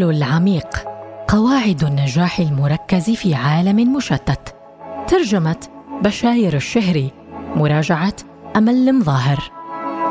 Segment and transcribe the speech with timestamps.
[0.00, 0.66] العمل العميق
[1.28, 4.54] قواعد النجاح المركز في عالم مشتت.
[5.08, 5.56] ترجمة
[6.04, 7.10] بشاير الشهري
[7.56, 8.14] مراجعة
[8.56, 9.50] أمل مظاهر.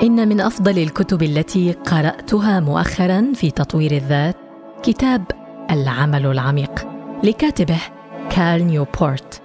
[0.03, 4.35] إن من أفضل الكتب التي قرأتها مؤخرا في تطوير الذات
[4.83, 5.23] كتاب
[5.71, 6.87] العمل العميق
[7.23, 7.79] لكاتبه
[8.29, 9.41] كال نيوبورت.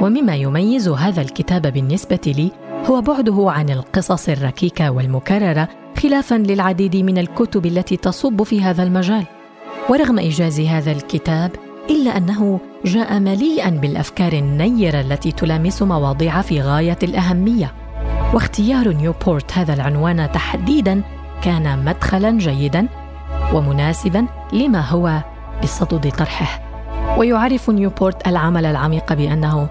[0.00, 2.50] ومما يميز هذا الكتاب بالنسبة لي
[2.86, 5.68] هو بعده عن القصص الركيكة والمكررة
[6.02, 9.26] خلافا للعديد من الكتب التي تصب في هذا المجال.
[9.90, 11.50] ورغم إيجاز هذا الكتاب
[11.90, 17.72] إلا أنه جاء مليئا بالأفكار النيرة التي تلامس مواضيع في غاية الأهمية.
[18.34, 21.02] واختيار نيوبورت هذا العنوان تحديدا
[21.42, 22.88] كان مدخلا جيدا
[23.54, 25.18] ومناسبا لما هو
[25.62, 26.62] بصدد طرحه.
[27.18, 29.68] ويعرف نيوبورت العمل العميق بأنه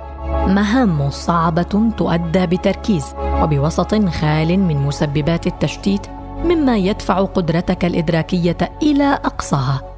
[0.47, 3.05] مهام صعبة تؤدى بتركيز
[3.41, 6.07] وبوسط خال من مسببات التشتيت
[6.45, 9.90] مما يدفع قدرتك الإدراكية إلى أقصاها.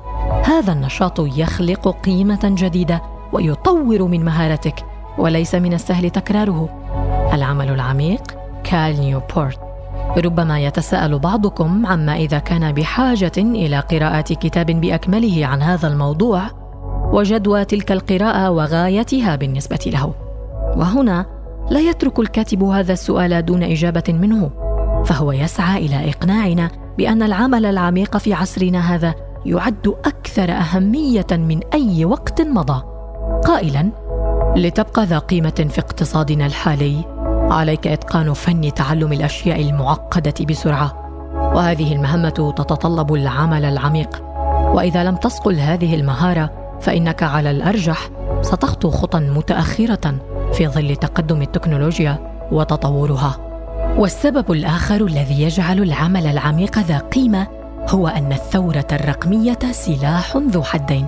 [0.44, 3.02] هذا النشاط يخلق قيمة جديدة
[3.34, 4.86] ويطور من مهارتك
[5.18, 6.70] وليس من السهل تكراره.
[7.34, 8.22] العمل العميق
[8.64, 9.60] كال نيوبورت.
[10.18, 16.42] ربما يتساءل بعضكم عما إذا كان بحاجة إلى قراءة كتاب بأكمله عن هذا الموضوع
[17.12, 20.14] وجدوى تلك القراءة وغايتها بالنسبة له.
[20.78, 21.26] وهنا
[21.70, 24.50] لا يترك الكاتب هذا السؤال دون إجابة منه
[25.06, 29.16] فهو يسعى إلى إقناعنا بأن العمل العميق في عصرنا هذا
[29.46, 32.84] يعد أكثر أهمية من أي وقت مضى.
[33.46, 33.90] قائلا
[34.56, 37.06] لتبقى ذا قيمة في اقتصادنا الحالي.
[37.52, 40.94] عليك إتقان فن تعلم الأشياء المعقدة بسرعة.
[41.56, 44.24] وهذه المهمة تتطلب العمل العميق.
[44.74, 46.50] وإذا لم تصقل هذه المهارة
[46.82, 48.10] فإنك على الأرجح
[48.42, 50.16] ستخطو خطا متأخرة
[50.54, 53.38] في ظل تقدم التكنولوجيا وتطورها.
[53.98, 57.48] والسبب الآخر الذي يجعل العمل العميق ذا قيمة
[57.90, 61.08] هو أن الثورة الرقمية سلاح ذو حدين.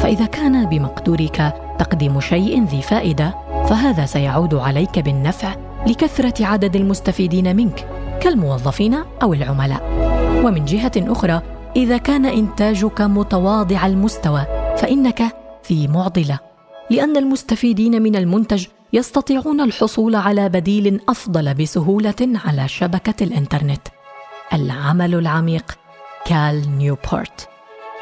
[0.00, 3.34] فإذا كان بمقدورك تقديم شيء ذي فائدة
[3.68, 5.54] فهذا سيعود عليك بالنفع
[5.86, 7.86] لكثرة عدد المستفيدين منك
[8.20, 9.82] كالموظفين أو العملاء.
[10.44, 11.42] ومن جهة أخرى
[11.76, 14.44] إذا كان إنتاجك متواضع المستوى
[14.76, 15.22] فإنك
[15.62, 16.38] في معضلة.
[16.90, 23.88] لأن المستفيدين من المنتج يستطيعون الحصول على بديل أفضل بسهولة على شبكة الإنترنت.
[24.52, 25.78] العمل العميق
[26.24, 27.48] كال نيوبورت.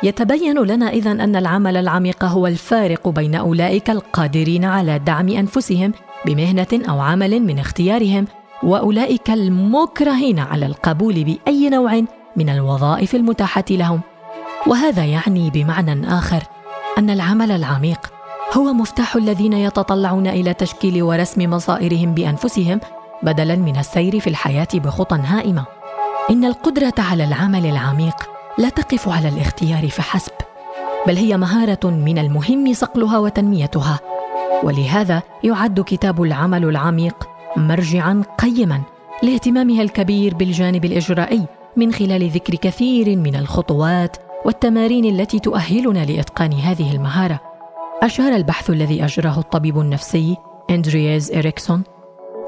[0.03, 5.93] يتبين لنا اذا أن العمل العميق هو الفارق بين أولئك القادرين على دعم أنفسهم
[6.27, 8.27] بمهنة أو عمل من اختيارهم
[8.63, 12.03] وأولئك المكرهين على القبول بأي نوع
[12.37, 14.01] من الوظائف المتاحة لهم.
[14.67, 16.43] وهذا يعني بمعنى آخر
[16.99, 18.13] أن العمل العميق
[18.57, 22.81] هو مفتاح الذين يتطلعون إلى تشكيل ورسم مصائرهم بأنفسهم
[23.23, 25.80] بدلا من السير في الحياة بخطى هائمة.
[26.31, 28.15] إن القدرة على العمل العميق
[28.59, 30.33] لا تقف على الاختيار فحسب
[31.07, 34.01] بل هي مهارة من المهم صقلها وتنميتها.
[34.63, 38.83] ولهذا يعد كتاب العمل العميق مرجعا قيما
[39.23, 41.47] لاهتمامها الكبير بالجانب الإجرائي
[41.77, 47.41] من خلال ذكر كثير من الخطوات والتمارين التي تؤهلنا لإتقان هذه المهارة.
[48.03, 50.37] أشار البحث الذي أجراه الطبيب النفسي
[50.71, 51.83] أندرياز إريكسون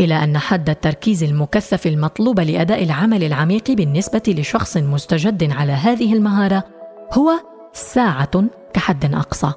[0.00, 6.64] إلى أن حد التركيز المكثف المطلوب لأداء العمل العميق بالنسبة لشخص مستجد على هذه المهارة
[7.12, 7.32] هو
[7.72, 9.52] ساعة كحد أقصى.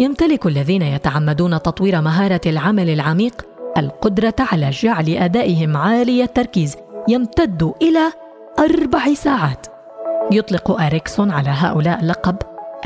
[0.00, 3.46] يمتلك الذين يتعمدون تطوير مهارة العمل العميق
[3.78, 6.76] القدرة على جعل أدائهم عالي التركيز
[7.08, 8.12] يمتد إلى
[8.58, 9.66] أربع ساعات.
[10.32, 12.36] يطلق أريكسون على هؤلاء لقب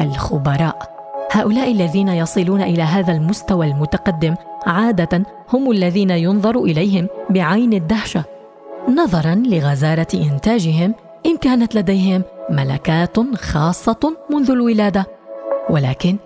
[0.01, 0.99] الخبراء.
[1.33, 4.35] هؤلاء الذين يصلون إلى هذا المستوى المتقدم
[4.69, 5.23] عادة
[5.53, 8.25] هم الذين ينظر إليهم بعين الدهشة
[8.89, 10.95] نظرا لغزارة إنتاجهم
[11.27, 15.07] إن كانت لديهم ملكات خاصة منذ الولادة.
[15.71, 16.17] ولكن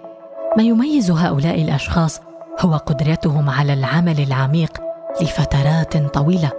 [0.57, 2.21] ما يميز هؤلاء الأشخاص
[2.61, 4.81] هو قدرتهم على العمل العميق
[5.21, 6.51] لفترات طويلة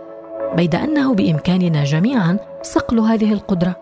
[0.55, 3.75] بيد أنه بإمكاننا جميعا صقل هذه القدرة.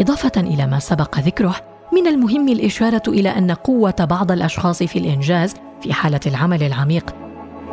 [0.00, 1.54] إضافة إلى ما سبق ذكره
[1.92, 7.23] من المهم الإشارة إلى أن قوة بعض الأشخاص في الإنجاز في حالة العمل العميق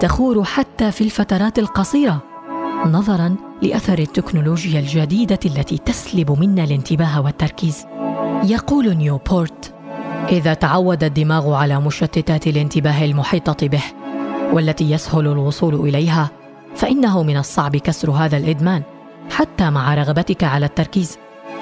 [0.01, 2.21] تخور حتى في الفترات القصيرة
[2.86, 7.86] نظرا لأثر التكنولوجيا الجديدة التي تسلب منا الانتباه والتركيز.
[8.44, 9.74] يقول نيوبورت
[10.30, 13.83] إذا تعود الدماغ على مشتتات الانتباه المحيطة به
[14.53, 16.30] والتي يسهل الوصول إليها
[16.75, 18.83] فإنه من الصعب كسر هذا الإدمان
[19.31, 21.18] حتى مع رغبتك على التركيز.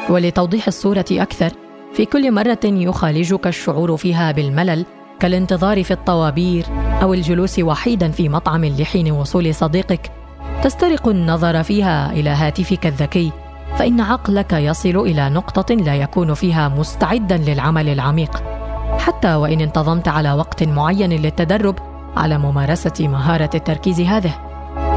[0.10, 1.52] ولتوضيح الصورة أكثر
[1.94, 4.86] في كل مرة يخالجك الشعور فيها بالملل
[5.20, 6.66] كالانتظار في الطوابير
[7.02, 10.12] أو الجلوس وحيدا في مطعم لحين وصول صديقك
[10.64, 13.32] تسترق النظر فيها إلى هاتفك الذكي
[13.76, 18.44] فإن عقلك يصل إلى نقطة لا يكون فيها مستعدا للعمل العميق.
[19.00, 21.76] حتى وإن انتظمت على وقت معين للتدرب
[22.18, 24.34] على ممارسة مهارة التركيز هذه.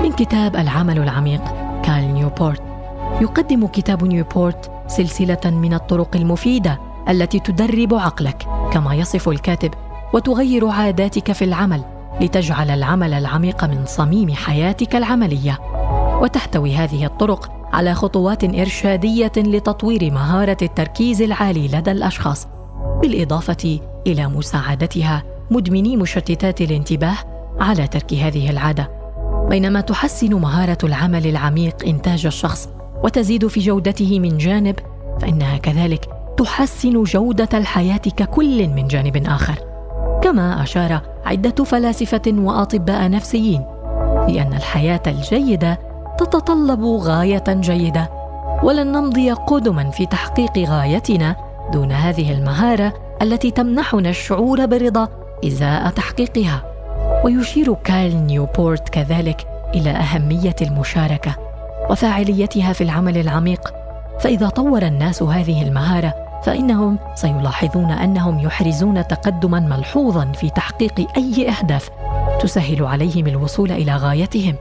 [0.02, 1.42] من كتاب العمل العميق
[1.82, 2.62] كال نيوبورت
[3.20, 6.78] يقدم كتاب نيوبورت سلسلة من الطرق المفيدة
[7.08, 9.70] التي تدرب عقلك كما يصف الكاتب
[10.12, 11.84] وتغير عاداتك في العمل
[12.20, 15.58] لتجعل العمل العميق من صميم حياتك العملية.
[16.22, 22.48] وتحتوي هذه الطرق على خطوات إرشادية لتطوير مهارة التركيز العالي لدى الأشخاص
[23.02, 27.16] بالإضافة إلى مساعدتها مدمني مشتتات الانتباه
[27.60, 28.90] على ترك هذه العادة.
[29.48, 32.68] بينما تحسن مهارة العمل العميق إنتاج الشخص
[33.04, 34.76] وتزيد في جودته من جانب
[35.20, 39.71] فإنها كذلك تحسن جودة الحياة ككل من جانب آخر.
[40.22, 43.64] كما أشار عدة فلاسفة وأطباء نفسيين
[44.28, 45.78] لأن الحياة الجيدة
[46.18, 48.10] تتطلب غاية جيدة
[48.62, 51.36] ولن نمضي قدما في تحقيق غايتنا
[51.72, 52.92] دون هذه المهارة
[53.22, 55.08] التي تمنحنا الشعور بالرضا
[55.46, 56.62] إزاء تحقيقها.
[57.24, 61.36] ويشير كارل نيوبورت كذلك إلى أهمية المشاركة
[61.90, 63.60] وفاعليتها في العمل العميق.
[64.20, 71.90] فإذا طور الناس هذه المهارة فإنهم سيلاحظون أنهم يحرزون تقدما ملحوظا في تحقيق أي أهداف
[72.40, 74.54] تسهل عليهم الوصول إلى غايتهم.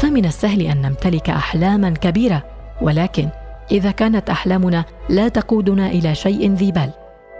[0.00, 2.42] فمن السهل أن نمتلك أحلاما كبيرة
[2.82, 3.28] ولكن
[3.70, 6.90] إذا كانت أحلامنا لا تقودنا إلى شيء ذي بال.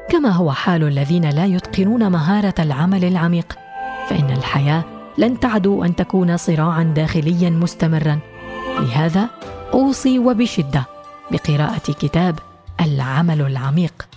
[0.08, 3.58] كما هو حال الذين لا يتقنون مهارة العمل العميق
[4.08, 4.84] فإن الحياة
[5.18, 8.18] لن تعدو أن تكون صراعا داخليا مستمرا.
[8.80, 9.28] لهذا
[9.74, 10.86] أوصي وبشدة
[11.30, 12.38] بقراءة كتاب
[12.84, 14.08] العمل العميق.